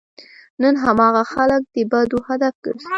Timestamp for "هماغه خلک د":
0.83-1.77